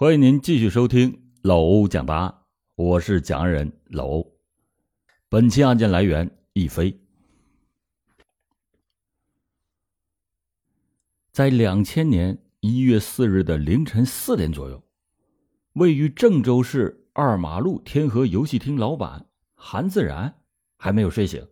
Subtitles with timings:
[0.00, 2.34] 欢迎您继续收听老欧讲答案，
[2.74, 4.32] 我是讲案人老欧。
[5.28, 6.98] 本期案件来源一飞。
[11.30, 14.82] 在两千年一月四日的凌晨四点左右，
[15.74, 20.34] 位于郑州市二马路天河游戏厅老板韩自然
[20.78, 21.46] 还没有睡醒，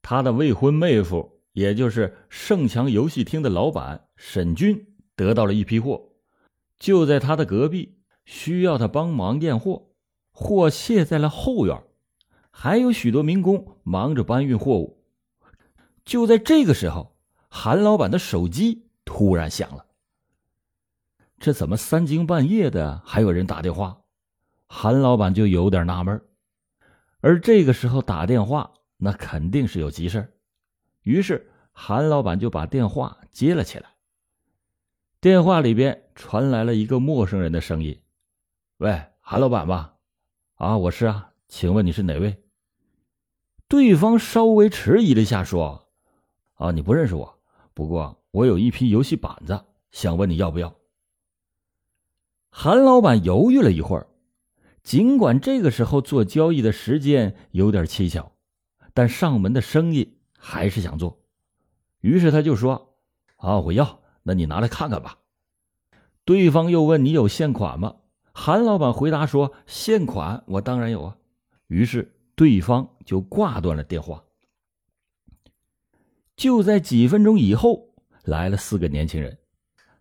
[0.00, 6.13] 他的未婚妹夫，也就是盛强游戏厅的老板沈军，得到了一批货。
[6.84, 7.96] 就在他的隔壁，
[8.26, 9.86] 需要他帮忙验货，
[10.32, 11.82] 货卸在了后院，
[12.50, 15.02] 还有许多民工忙着搬运货物。
[16.04, 17.16] 就在这个时候，
[17.48, 19.86] 韩老板的手机突然响了。
[21.38, 24.02] 这怎么三更半夜的还有人打电话？
[24.66, 26.20] 韩老板就有点纳闷。
[27.20, 30.34] 而这个时候打电话，那肯定是有急事
[31.00, 33.93] 于是韩老板就把电话接了起来。
[35.24, 37.98] 电话里边传来了一个陌生人的声音
[38.76, 39.94] ：“喂，韩老板吧？
[40.56, 42.42] 啊，我是啊，请问你是哪位？”
[43.66, 45.88] 对方稍微迟疑了一下，说
[46.56, 47.38] ：“啊，你不认识我，
[47.72, 50.76] 不过我有一批游戏板子，想问你要不要。”
[52.52, 54.06] 韩老板犹豫了一会儿，
[54.82, 58.32] 尽管这个时候做交易的时间有点蹊跷，
[58.92, 61.18] 但上门的生意还是想做，
[62.00, 62.98] 于是他就说
[63.40, 65.18] ：“啊，我要。”那你拿来看看吧。
[66.24, 67.94] 对方又问：“你有现款吗？”
[68.34, 71.16] 韩老板回答说：“现款我当然有啊。”
[71.68, 74.24] 于是对方就挂断了电话。
[76.36, 77.90] 就在几分钟以后，
[78.24, 79.38] 来了四个年轻人，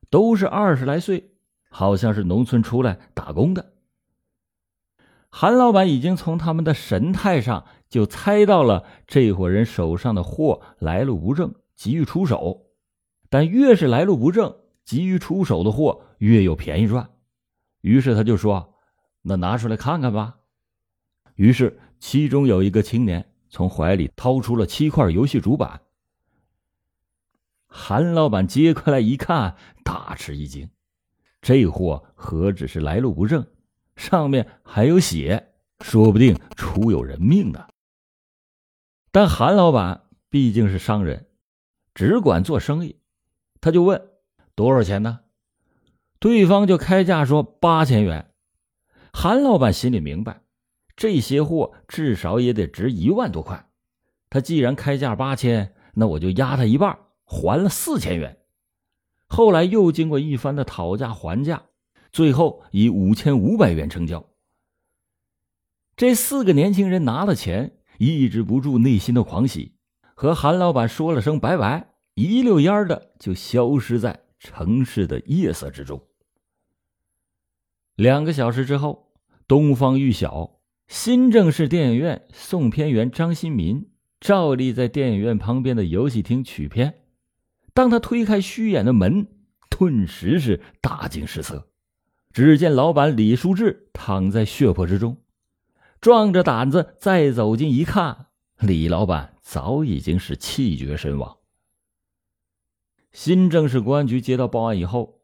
[0.10, 1.32] 都是二十来岁，
[1.70, 3.74] 好像是农村出来打工的。
[5.30, 12.63] 韩老板已经从他们的神态上就猜到了这伙人手上的货来路不正，急于出手。
[13.34, 17.10] 但越是来路不正、急于出手的货，越有便宜赚。
[17.82, 18.76] 于是他就说
[19.26, 20.38] ：“那拿出来看看吧。”
[21.34, 25.82] 于是其中有一个青年从怀里掏出了七块游戏主板。
[27.66, 30.70] 韩老板接过来一看，大吃一惊：
[31.42, 33.48] 这货何止是来路不正，
[33.96, 37.66] 上面还有血，说不定出有人命呢。
[39.12, 41.26] 但韩老板毕竟是商人，
[41.96, 43.00] 只管做生意。
[43.64, 44.10] 他就问
[44.56, 45.22] 多少钱呢？
[46.20, 48.30] 对方就开价说八千元。
[49.14, 50.42] 韩老板心里明白，
[50.98, 53.70] 这些货至少也得值一万多块。
[54.30, 58.38] 他既然开价八千，那我就压他一半，还了四千元。
[59.28, 61.64] 后来又经过一番的讨价还价，
[62.12, 64.26] 最后以五千五百元成交。
[65.96, 69.72] 这四个年轻人拿了钱，抑制不住内心的狂喜，
[70.16, 71.93] 和韩老板说了声拜拜。
[72.16, 76.02] 一溜烟的就消失在城市的夜色之中。
[77.96, 79.12] 两个小时之后，
[79.48, 87.02] 东方玉晓，新郑市电影院送片员张新民照例在电影院旁边的游戏厅取片。
[87.74, 89.28] 当他推开虚掩的门，
[89.70, 91.70] 顿时是大惊失色。
[92.32, 95.18] 只见老板李书志躺在血泊之中，
[96.02, 98.28] 壮着胆子再走近一看，
[98.60, 101.38] 李老板早已经是气绝身亡。
[103.14, 105.22] 新郑市公安局接到报案以后，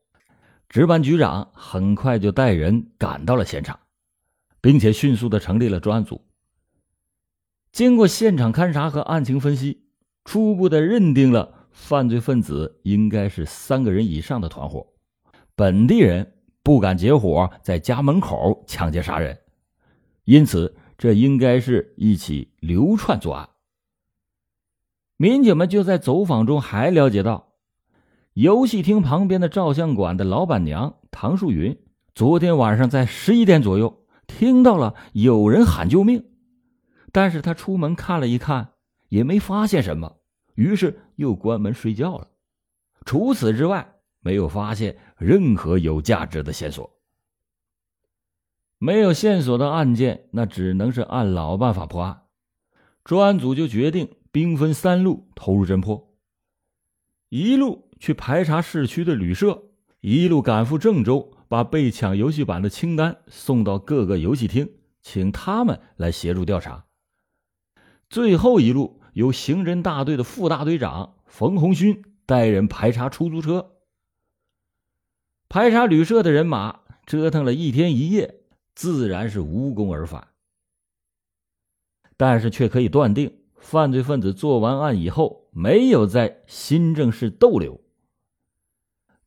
[0.69, 3.79] 值班局长很快就带人赶到了现场，
[4.61, 6.21] 并且迅速的成立了专案组。
[7.71, 9.87] 经过现场勘查和案情分析，
[10.23, 14.93] 初步的认定了犯罪分子应该是三个人以上的团伙，
[15.55, 19.39] 本地人不敢结伙在家门口抢劫杀人，
[20.25, 23.49] 因此这应该是一起流窜作案。
[25.17, 27.48] 民警们就在走访中还了解到。
[28.39, 31.77] 游戏厅旁边的照相馆的老板娘唐淑云，
[32.15, 36.23] 昨天晚上在十一点左右听到了有人喊救命，
[37.11, 38.69] 但是她出门看了一看，
[39.09, 40.15] 也没发现什么，
[40.55, 42.29] 于是又关门睡觉了。
[43.03, 46.97] 除此之外，没有发现任何有价值的线索。
[48.77, 52.21] 没有线索的案件，那只能是按老办法破案。
[53.03, 56.15] 专案组就决定兵分三路投入侦破，
[57.27, 57.88] 一路。
[57.99, 59.63] 去排查市区的旅社，
[59.99, 66.85] 一路赶赴郑州，把被抢游戏板的清单送到各个游戏厅，请他们来协助调查。
[68.09, 73.73] 最后一路由刑侦大队的副大队长冯红勋带人排查出租车。
[75.49, 78.41] 排查旅社的人马折腾了一天一夜，
[78.73, 80.29] 自然是无功而返。
[82.15, 87.81] 但是却可以断定，犯罪分子做完案以后，没有在新郑市逗留。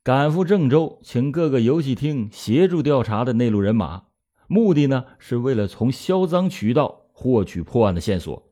[0.03, 4.03] 赶赴郑州，请各个游戏厅协助调查的内陆人马，
[4.47, 8.51] 目的呢是为了从销赃渠道获取破案的线索，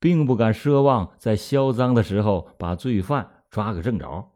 [0.00, 4.32] 并不敢奢望在销赃的时候把罪犯抓个正着。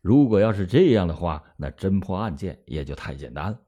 [0.00, 3.58] 如果要是这样的话，那侦破案件也就太简单了。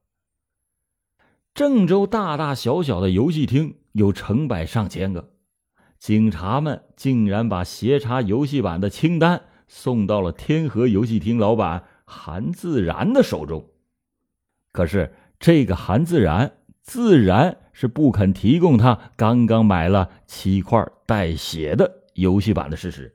[1.53, 5.35] 郑州大大小小的游戏厅有成百上千个，
[5.99, 13.71] 警察们竟然把协查游戏版的清单送到了天河游戏厅老板韩自然的手中。
[14.71, 23.15] 可是这个韩自然自然是不肯提供他刚刚买了七块带血的游戏版的事实，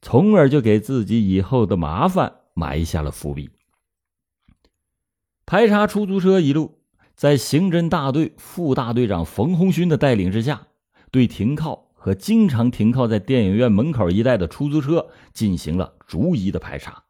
[0.00, 3.50] 从而就给自己以后的麻烦埋下了伏笔。
[5.44, 6.78] 排查出租车一路，
[7.14, 10.66] 在刑侦大队副大队长冯红勋的带领之下，
[11.10, 17.04] 对停靠和经常停靠在电影院门口一带的出租车进行了逐一的排查。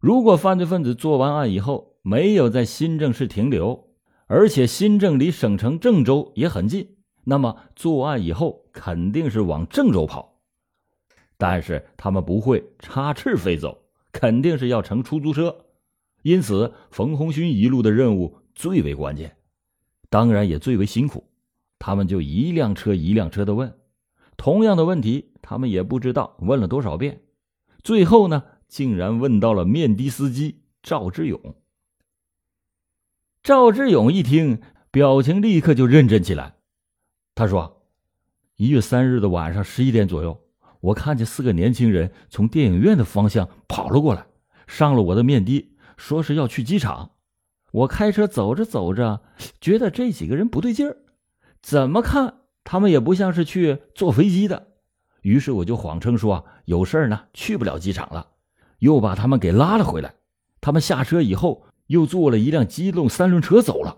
[0.00, 3.90] 如果犯罪分子做完案以后没有在新郑市停留，
[4.26, 10.40] 而且新郑离省城郑州也很近，那么作案以后肯定是往郑州跑。
[11.36, 13.76] 但是他们不会插翅飞走，
[14.10, 15.54] 肯定是要乘出租车。
[16.22, 19.36] 因此，冯红勋一路的任务最为关键，
[20.08, 21.24] 当然也最为辛苦。
[21.78, 23.74] 他们就一辆车一辆车的问，
[24.38, 27.20] 同样的问题，他们也不知道问了多少遍。
[27.82, 31.56] 最后呢，竟然问到了面的司机赵志勇。
[33.42, 36.54] 赵志勇一听，表情立刻就认真起来。
[37.34, 37.82] 他说
[38.56, 40.40] ：“一月三日的晚上十一点左右，
[40.80, 44.24] 我看见四个年轻人从电影院的方向跑了过来，
[44.66, 45.66] 上了我的面的。”
[46.00, 47.10] 说是要去机场，
[47.72, 49.20] 我开车走着走着，
[49.60, 50.96] 觉得这几个人不对劲儿，
[51.60, 54.68] 怎么看他们也不像是去坐飞机的，
[55.20, 58.28] 于是我就谎称说有事儿呢，去不了机场了，
[58.80, 60.16] 又把他们给拉了回来。
[60.60, 63.96] 他们下车以后，又坐了一辆机动三轮车走了。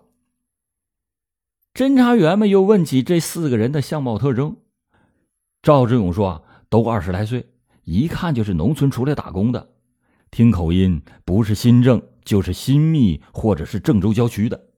[1.75, 4.59] 侦查员们又问起这四个人的相貌特征，
[5.63, 7.51] 赵志勇说都二十来岁，
[7.85, 9.71] 一看就是农村出来打工的。
[10.31, 14.69] 听口音，不是新郑就是新密，或者是郑州郊区的。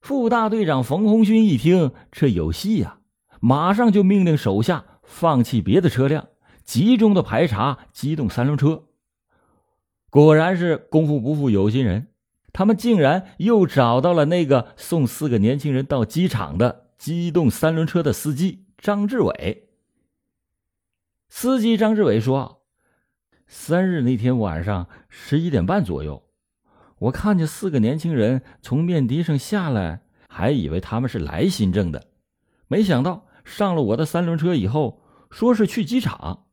[0.00, 3.00] 副大队长冯红勋一听，这有戏呀，
[3.38, 6.29] 马上就命令手下放弃别的车辆，
[6.70, 8.84] 集中的排查机动三轮车。
[10.08, 12.12] 果然是功夫不负有心人，
[12.52, 19.70] 他们竟然又找到了那个送四个年轻人到机场的机动三轮车的司机张志伟。
[21.28, 22.62] 司机张志伟说。
[23.48, 26.22] 三日那天晚上十一点半左右，
[27.00, 32.06] 我看见四个年轻人从面的上下来，还以为他们是来新郑的，
[32.68, 35.02] 没想到上了我的三轮车以后，
[35.32, 36.46] 说是去机场。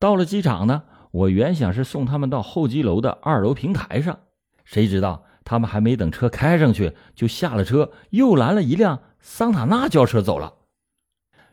[0.00, 0.82] 到了机场呢，
[1.12, 4.18] 我原想是送他们到候机楼的二楼平台上，
[4.64, 10.54] 谁知道他们还没等车开上去，就下了车，又拦了一辆桑塔纳轿车走了。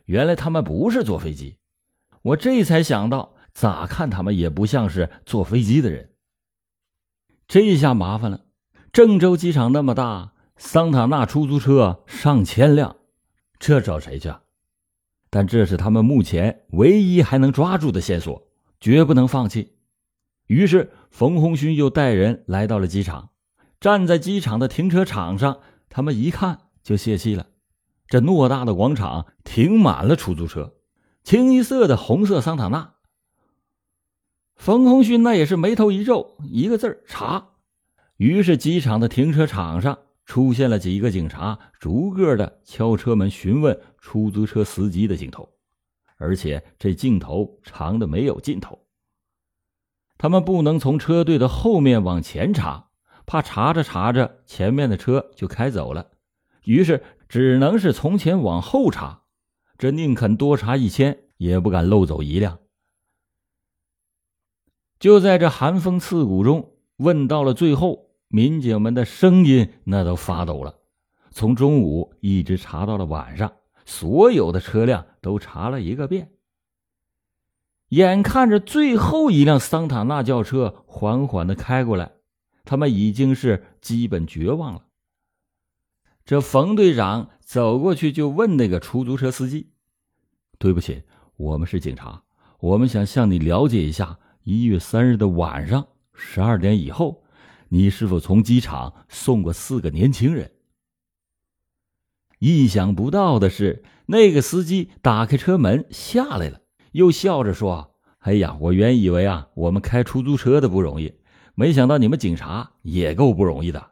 [0.05, 1.57] 原来他们不是坐飞机，
[2.23, 3.35] 我这才想到。
[3.53, 6.11] 咋看他们也不像是坐飞机的人。
[7.47, 8.41] 这下麻烦了，
[8.93, 12.97] 郑州机场那么大，桑塔纳出租车上千辆，
[13.57, 14.29] 这找谁去？
[14.29, 14.41] 啊
[15.37, 18.47] 但这是他们目前唯一还能抓住的线索，
[18.79, 19.75] 绝不能放弃。
[20.47, 23.29] 于是冯红勋又带人来到了机场，
[23.79, 27.45] 站在机场的停车场上，他们一看就泄气了。
[28.07, 30.73] 这偌大的广场停满了出租车，
[31.23, 32.95] 清一色的红色桑塔纳。
[34.55, 37.49] 冯红勋那也是眉头一皱，一个字儿查。
[38.15, 45.49] 于是机场的停车场上出现了几个警察，逐个的敲车门询问出租车司机的镜头，
[46.15, 48.79] 而且这镜头长的没有尽头。
[50.17, 52.87] 他们不能从车队的后面往前查，
[53.25, 56.11] 怕查着查着前面的车就开走了，
[56.63, 59.23] 于是只能是从前往后查。
[59.77, 62.59] 这宁肯多查一千，也不敢漏走一辆。
[64.99, 70.79] 就在这寒风刺骨中，问到了最后，民警们的声音那都发抖了。
[71.29, 73.53] 从中午一直查到了晚上，
[73.87, 76.33] 所有的车辆都查了一个遍。
[77.87, 82.11] 眼看着最后一辆桑塔纳轿车缓缓的开过来，
[82.65, 84.83] 他们已经是基本绝望了。
[86.25, 89.71] 这冯队长走过去就问那个出租车司机
[90.59, 91.03] ：“对不起，
[91.37, 92.23] 我们是警察，
[92.59, 97.23] 我们想向你了解一下。”一月三日的晚上十二点以后，
[97.67, 100.49] 你是否从机场送过四个年轻人？
[102.39, 111.13] 意想不到的是，那个司机打开车门下来了，又笑着说：“哎呀，我原以为啊，我们开出租车的不容易，
[111.55, 113.91] 没想到你们警察也够不容易的。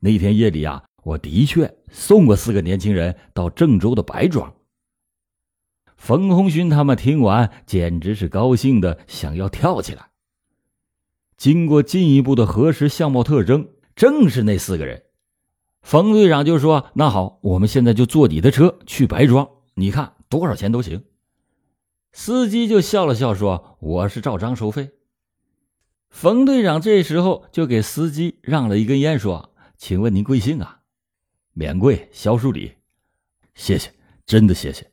[0.00, 4.54] 那天夜里啊，我的确送过四个年轻人到郑州的白庄。
[5.96, 10.08] 冯红勋他们听完，简直是高兴的想要跳起来。
[11.36, 15.02] 经过进一步的核实相貌特征，正是那四个人。
[15.82, 21.04] 冯队长就说：“那好，我们现在就坐你的车去白庄，你看多少钱都行。”
[22.12, 24.90] 司机就笑了笑说：“我是照章收费。”
[26.08, 30.80] 冯队长这时候就给司机让了一根烟，说：“请问您贵姓啊
[31.52, 32.74] ？”“免贵，肖树礼。
[33.54, 33.90] ”“谢谢，
[34.24, 34.90] 真的谢谢。”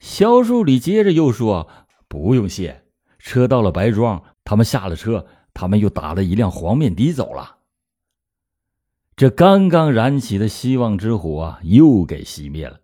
[0.00, 1.68] 肖树礼接着又说
[2.08, 2.82] ：“不用谢，
[3.18, 7.58] 车到了白庄，他们下了车，他们又打了一辆黄面的走了。
[9.16, 12.80] 这刚刚燃起的希望之火啊，又给熄灭了。”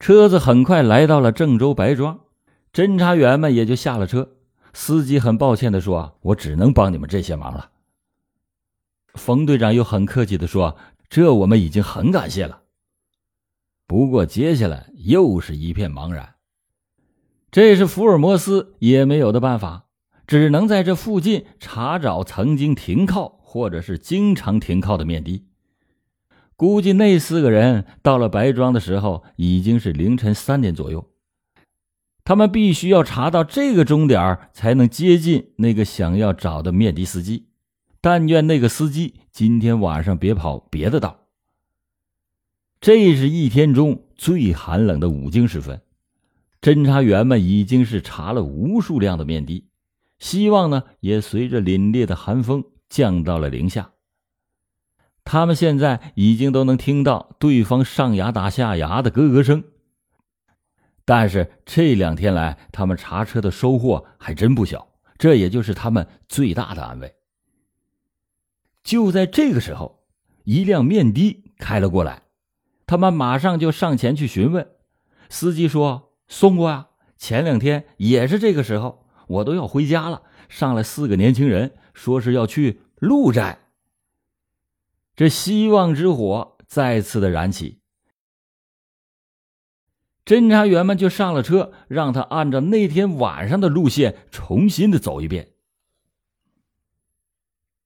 [0.00, 2.20] 车子很快来到了郑州白庄，
[2.72, 4.36] 侦查员们也就下了车。
[4.72, 7.70] 司机很抱歉的说：“我只能帮你们这些忙了。”
[9.14, 10.76] 冯队长又很客气的说
[11.08, 12.62] ：“这我们已经很感谢了。”
[13.86, 16.34] 不过接下来又是一片茫然。
[17.52, 19.86] 这是福尔摩斯也没有的办法，
[20.26, 25.44] 只能在这附近查找曾经停靠或者是经常停靠的面的。
[26.56, 31.08] 估计那四个人到了白庄的时候已经是凌晨三点左右，
[32.24, 37.46] 他们必须要查到这个钟点才能接近那个想要找的面的司机。
[38.00, 41.20] 但愿那个司机今天晚上别跑别的道。
[42.80, 45.80] 这是一天中最寒冷的午经时分，
[46.60, 49.64] 侦查员们已经是查了无数辆的面的，
[50.18, 53.90] 希望呢也随着凛冽的寒风降到了零下。
[55.24, 59.64] 他们现在已经都能听到对方上牙打下牙的咯咯声。
[61.04, 64.86] 但是这两天来，他们查车的收获还真不小，
[65.18, 67.16] 这也就是他们最大的安慰。
[68.84, 70.04] 就在这个时候，
[70.44, 72.22] 一辆面的开了过来，
[72.86, 74.68] 他们马上就上前去询问。
[75.28, 83.60] 司机说：“送过啊，前两天也是这个时候，我都要回家了，上来四个年轻人，说是要去鹿寨。”
[85.16, 87.78] 这希望之火再次的燃起，
[90.24, 95.52] 侦查员们就上了车，让他按照那天晚上的路线重新的走一遍。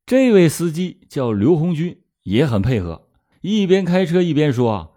[0.06, 3.10] 这位司机叫刘红军，也很配合，
[3.42, 4.96] 一边开车一边说：“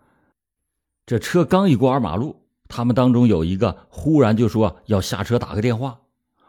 [1.06, 6.04] 这车刚一过二马路，他们当中有一个忽然就说要下车打个电话，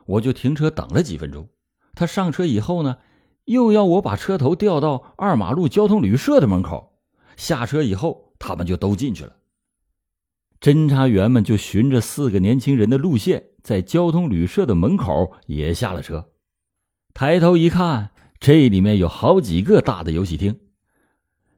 [0.07, 1.49] 我就停车等了几分钟。
[1.95, 2.99] 他上车以后呢？”
[3.45, 7.01] 又要我把车头调到二马路交通旅社的门口，
[7.37, 9.37] 下车以后，他们就都进去了。
[10.61, 16.31] 侦查员们就循着四个年轻人的路线，在交通旅社的门口也下了车。
[17.15, 20.61] 抬头一看，这里面有好几个大的游戏厅，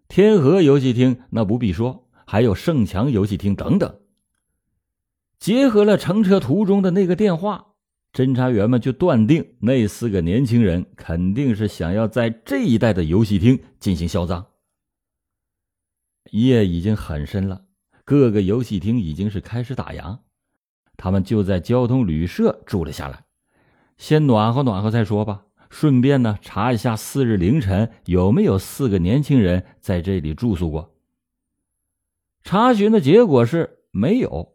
[0.08, 4.00] 天河游戏厅那不必说，还有盛强游戏厅等等。
[5.38, 7.73] 结合了乘车途中的那个电话。
[8.14, 14.46] 侦查员们就断定，那四个年轻人肯定是想要在这一带的游戏厅进行销赃。
[16.30, 17.64] 夜已经很深了，
[18.04, 20.20] 各个游戏厅已经是开始打烊，
[20.96, 23.24] 他们就在交通旅社住了下来，
[23.98, 25.46] 先暖和暖和再说吧。
[25.68, 30.94] 顺便呢，查一下次日凌晨有没有四个年轻人在这里住宿过。
[32.44, 34.53] 查询的结果是没有。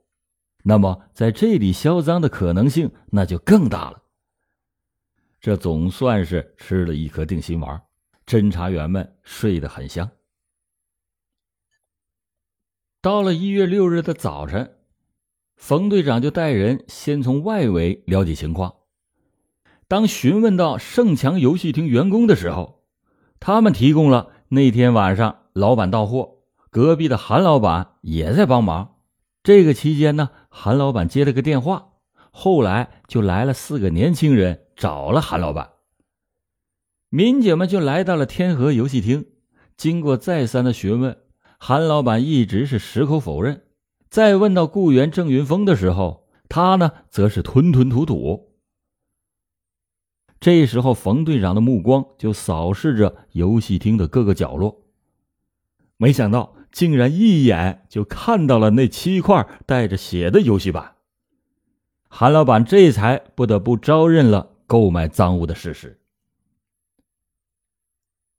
[0.63, 4.04] 那么，在这里销赃的可能性那就更大了。
[5.39, 7.82] 这总算是吃了一颗定心丸，
[8.25, 10.10] 侦查员们睡得很香。
[13.01, 14.75] 到了一月六日的早晨，
[15.56, 18.75] 冯队长就带人先从外围了解情况。
[19.88, 22.84] 当询问到盛强游戏厅员工的时候，
[23.39, 26.39] 他们提供了那天晚上老板到货，
[26.70, 28.99] 隔壁的韩老板也在帮忙。
[29.43, 30.29] 这个期间呢。
[30.51, 31.93] 韩老板接了个电话，
[32.31, 35.69] 后来就来了四个年轻人找了韩老板。
[37.10, 39.27] 民警们就来到了天河游戏厅，
[39.77, 41.17] 经过再三的询问，
[41.60, 43.63] 韩老板一直是矢口否认。
[44.10, 48.50] 再问到雇员郑云峰的时候，他呢则是吞吞吐吐。
[50.39, 54.81] 这时候，冯队长的目光就扫视着游戏厅的各个角落，
[55.96, 56.55] 没想到。
[56.72, 60.96] 竟然一眼就看到了那七块带着血的游戏板，
[62.08, 66.00] 韩老板这才不得不招认了购买赃物的事实。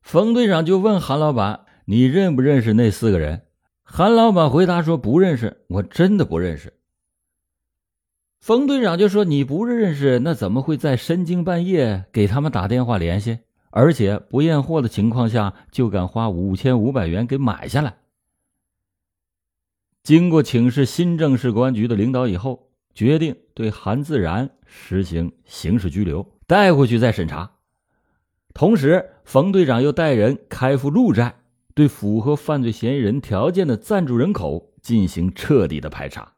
[0.01, 3.43] 冯队长就问韩老板：“你认不认识那四个人？”
[3.83, 6.73] 韩老板回答说：“不认识，我真的不认识。”
[8.41, 13.41] 冯队长就说：“你不认识，那怎么会在深更半夜给他们打电话联系？
[13.71, 17.97] 而且不验货的情况下，就敢花五千五百元给买下来？”
[20.03, 27.53] 经过请示新郑市公安局的领导以后，决定对韩自然实行刑事拘留，带回去再审查。
[28.53, 31.37] 同时，冯队长又带人开赴鹿寨，
[31.75, 36.33] 对符合犯罪嫌疑人条件的暂住人口进行彻底的排查。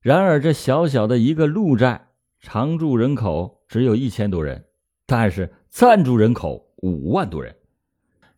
[0.00, 2.08] 然而，这小小的一个鹿寨
[2.38, 4.66] 常住人口只有一千多人，
[5.06, 7.56] 但是暂住人口五万多人，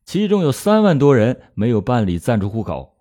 [0.05, 2.96] 其中有三万多人没有办理暂住户口。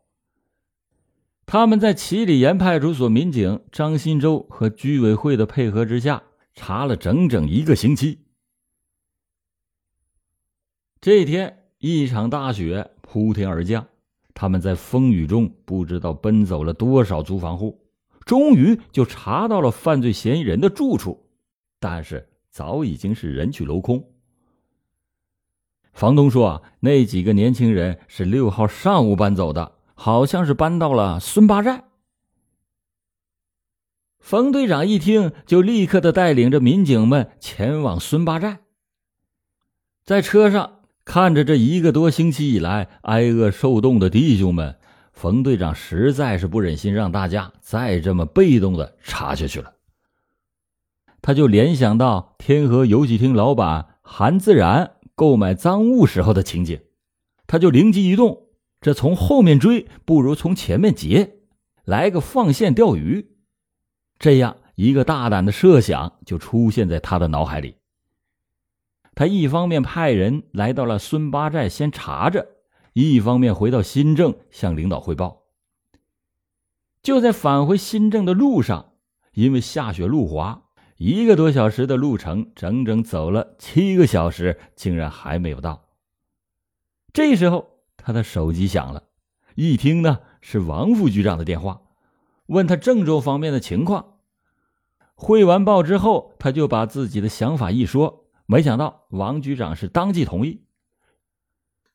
[1.45, 6.23] 他们在七里岩派出所民警张新洲和居委会的配合之下，
[6.53, 8.19] 查了整整一个星期。
[10.99, 13.87] 这天，一场大雪铺天而降，
[14.33, 17.79] 他们在风雨中不知道奔走了多少租房户。
[18.25, 21.29] 终于就查到了犯罪嫌疑人的住处，
[21.79, 24.03] 但是早已经是人去楼空。
[25.93, 31.85] 房东说啊，那几个年轻人是六号上午搬走的，好像是搬到了孙八寨。
[34.19, 38.59] 冯队长一听，就立刻的带领着民警们前往孙八寨。
[40.03, 44.77] 在车上看着这一个多星期以来挨饿受冻的弟兄们。
[45.13, 49.75] 冯队长实在是不忍心让大家再这么被动的查下去了，
[51.21, 56.81] 他就联想到天河游戏厅老板韩自然购买赃物时候的情景，
[57.47, 58.44] 他就灵机一动，
[58.85, 61.37] 这从后面追不如从前面截，
[61.85, 63.35] 来个放线钓鱼，
[64.19, 67.77] 这样一个大胆的设想就出现在他的脑海里。
[69.15, 72.47] 他一方面派人来到了孙八寨，先查着。
[72.93, 75.45] 一方面回到新郑向领导汇报。
[77.01, 78.93] 就在返回新郑的路上，
[79.33, 80.61] 因为下雪路滑，
[80.97, 85.87] 一个多小时的路程，整整走了七个小时，竟然还没有到。
[87.11, 87.74] 这时候，
[88.05, 89.05] 他的手机响了，
[89.55, 91.81] 一听呢是王副局长的电话，
[92.45, 94.19] 问他郑州方面的情况。
[95.15, 100.65] 汇完报之后，他就把自己的想法一说，没想到王局长是当即同意。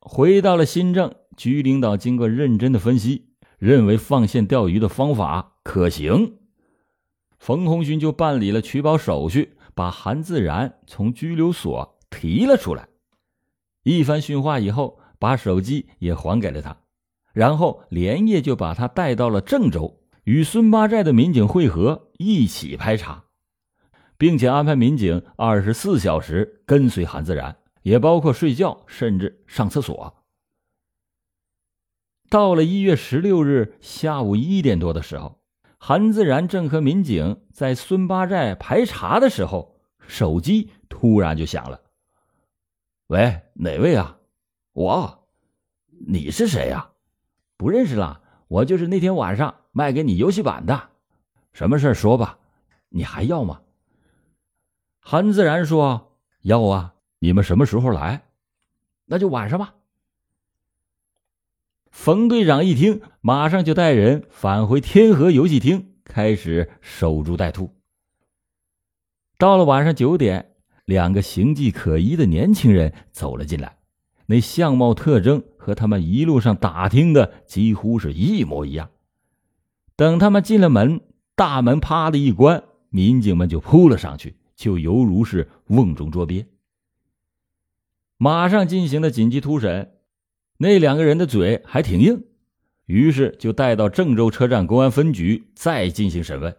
[0.01, 6.39] 回到了新郑，局领导经过认真的分析，认为放线钓鱼的方法可行。
[7.39, 12.89] 冯红勋就办理了取保手续，把韩自然从拘留所提了出来。
[13.83, 16.77] 一番训话以后，把手机也还给了他，
[17.33, 23.23] 然后连夜就把他带到了郑州，与孙八寨的民警会合，一起排查，
[24.19, 27.57] 并且安排民警二十四小时跟随韩自然。
[27.83, 30.23] 也包括睡觉，甚至上厕所。
[32.29, 35.41] 到了一月十六日下午一点多的时候，
[35.79, 41.81] 韩自然正和民警在孙八寨排查的时候，手机突然就响了。
[43.09, 44.19] “喂，哪位啊？
[44.73, 45.29] 我，
[46.07, 46.91] 你是谁呀？
[47.57, 50.91] 不认识了，我就是那天晚上卖给你游戏板的。
[51.53, 52.39] 什么事说吧，
[52.89, 53.61] 你还要吗？”
[55.01, 58.23] 韩自然说：“要啊。”你们什么时候来？
[59.05, 59.75] 那就晚上吧。
[61.91, 67.77] 冯队长一听，马上就带人返回天河游戏厅，开始守株待兔。
[69.37, 70.55] 到了晚上九点，
[70.87, 73.77] 两个形迹可疑的年轻人走了进来，
[74.31, 78.91] 那相貌特征和他们一路上打听的几乎是一模一样。
[79.97, 81.01] 等他们进了门，
[81.35, 86.47] 大门啪的一关，民警们就扑了上去，就犹如是瓮中捉鳖。
[88.19, 89.95] 马上进行了紧急突审，
[90.59, 92.23] 那两个人的嘴还挺硬，
[92.87, 96.57] 于是就带到郑州车站公安分局再进行审问。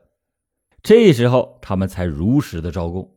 [0.83, 3.15] 这时候他们才如实的招供。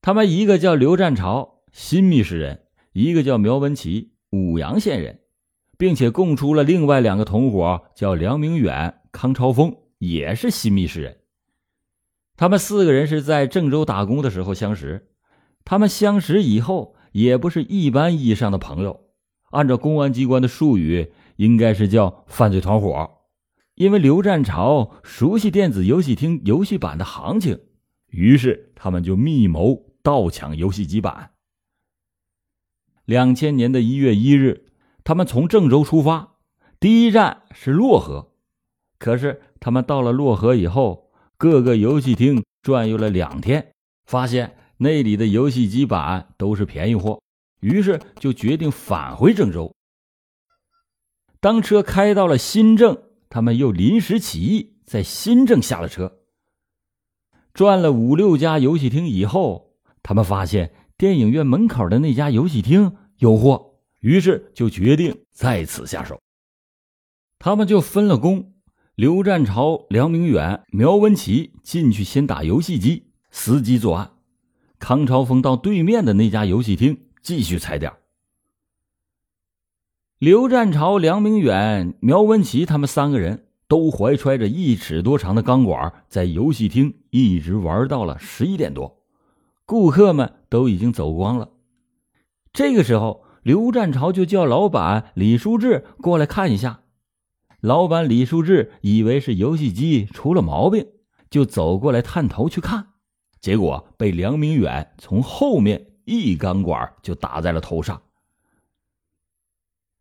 [0.00, 2.60] 他们一个叫刘占朝，新密市人；
[2.96, 5.20] 一个叫苗文奇，武阳县人，
[5.76, 11.18] 并且供出了另外两个同伙，叫梁明远、康超峰，也是新密市人。
[12.38, 15.08] 他们四个人是在郑州打工的时候相识，
[15.62, 16.94] 他们相识以后。
[17.12, 19.06] 也不是一般意义上的朋友，
[19.50, 23.10] 按照公安机关的术语，应该是叫犯罪团伙。
[23.74, 27.58] 因为刘占朝熟悉电子游戏厅游戏版的行情，
[28.10, 31.30] 于是他们就密谋盗抢游戏机版。
[33.06, 34.66] 两千年的一月一日，
[35.02, 36.34] 他们从郑州出发，
[36.78, 38.32] 第一站是漯河。
[38.98, 43.72] 可是他们到了漯河以后，各个游戏厅转悠了两天，
[44.04, 44.58] 发现。
[44.78, 47.22] 那里的游戏机板都是便宜货，
[47.60, 49.74] 于是就决定返回郑州。
[51.40, 52.98] 当车开到了新郑，
[53.30, 56.18] 他们又临时起意，在新郑下了车。
[57.54, 66.18] 转了五六家游戏厅以后，他们发现电影院门口的那家游戏厅有货，于是就决定在此下手。
[67.38, 68.54] 他们就分了工，
[68.94, 74.12] 刘占朝、梁明远、苗文琪进去先打游戏机，伺机作案。
[74.78, 77.92] 康朝峰到对面的那家游戏厅继续踩点。
[80.18, 89.02] 刘占朝、梁明远、苗文琪他们三个人都怀揣着一尺多长的钢管，在游戏厅一直玩到了十一点多，
[89.66, 91.50] 顾客们都已经走光了。
[92.52, 96.84] 这个时候，刘占朝就叫老板李书志过来看一下。
[97.60, 100.86] 老板李书志以为是游戏机出了毛病，
[101.30, 102.90] 就走过来探头去看，
[103.40, 108.02] 结果被梁明远从后面一钢管就打在了头上。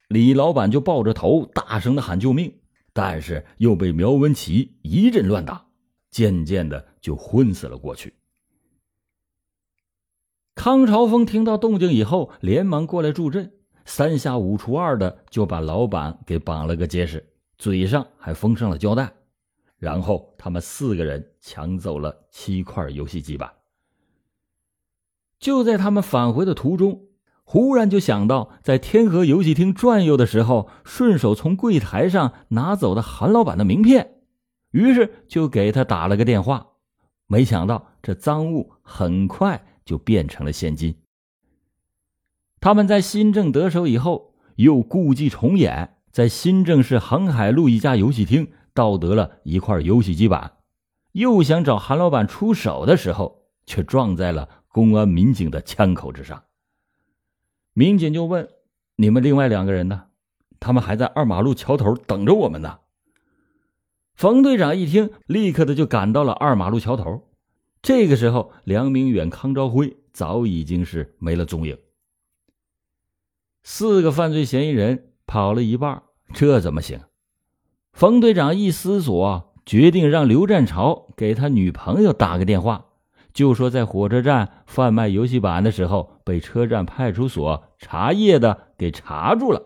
[0.10, 2.54] 李老板就抱着头大声的喊救命，
[2.94, 5.66] 但是又被苗文琪一阵乱打，
[6.12, 8.14] 渐渐的就昏死了过去。
[10.56, 13.52] 康朝峰听到动静以后，连忙过来助阵，
[13.86, 17.24] 三下五除二的就把老板给绑了个结实，
[17.58, 19.14] 嘴上还封上了胶带，
[19.78, 23.52] 然后他们四个人抢走了七块游戏机板。
[25.40, 27.02] 就在他们返回的途中。
[27.48, 34.16] 忽然就想到，在天河游戏厅转悠的时候，顺手从柜台上拿走的韩老板的名片，
[34.72, 36.70] 于是就给他打了个电话。
[37.28, 40.96] 没想到这赃物很快就变成了现金。
[42.60, 50.54] 他们在新郑得手以后，又故伎重演，在新郑市航海路一家游戏厅盗得了一块游戏机板，
[51.12, 56.44] 又想找韩老板出手的时候，却撞在了公安民警的枪口之上。
[57.74, 58.50] 民警就问
[58.98, 60.06] ：“你们另外两个人呢？
[60.60, 62.80] 他们还在二马路桥头等着我们呢。”
[64.16, 67.25] 冯队长一听，立刻的就赶到了二马路桥头。
[67.86, 71.78] 这个时候，梁明远、康朝辉早已经是没了踪影。
[73.62, 76.02] 四个犯罪嫌疑人跑了一半，
[76.34, 77.02] 这怎么行？
[77.94, 82.86] 冯队长一思索，决定让刘占朝给他女朋友打个电话。
[83.36, 89.62] 就说在火车站贩卖游戏板的时候，被车站派出所查夜的给查住了，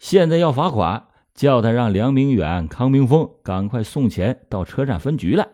[0.00, 5.48] 现在要罚款，叫他让梁明远、康明峰赶快送钱到车站分局来。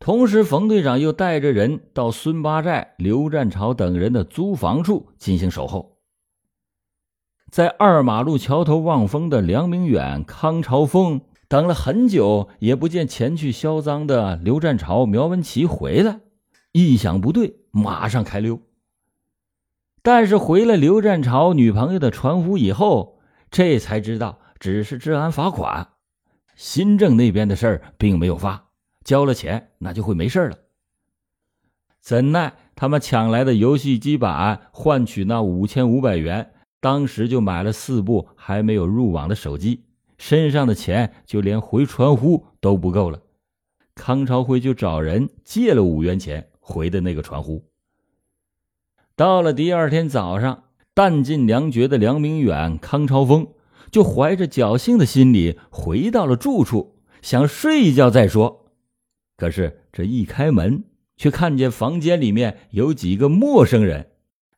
[0.00, 5.98] 同时，冯队长又带着人到孙八寨、刘占朝等人的租房处进行守候。
[7.50, 16.20] 在二马路桥头望风的梁明远、康朝峰等了很久，也不见前去销赃的刘占朝、苗文琪回来。
[16.72, 18.60] 一想不对，马上开溜。
[20.02, 23.18] 但是回了刘占朝女朋友的传呼以后，
[23.50, 25.88] 这才知道只是治安罚款，
[26.54, 28.67] 新郑那边的事儿并没有发，
[29.08, 30.58] 交了钱那就会没事了。
[32.02, 39.84] 怎奈他们抢来的游戏机板换取那五千五百元，当时就买了四部还没有入网的手机，
[40.18, 43.22] 身上的钱就连回传呼都不够了。
[43.94, 46.50] 康朝辉就找人借了五元钱。
[46.60, 47.64] 回的那个传呼。
[49.16, 53.54] 到了第二天早上，弹尽粮绝的梁明远、康朝峰
[53.90, 58.67] 就怀着侥幸的心理回到了住处，想睡一觉再说。
[59.38, 60.82] 可是这一开门，
[61.16, 64.08] 却看见房间里面有几个陌生人，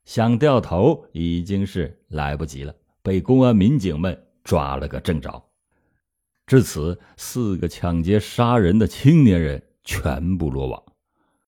[0.06, 5.44] 想掉头已经是来不及了，被公安民警们抓了个正着。
[6.46, 10.82] 至此，四个抢劫杀人的青年人全部落网。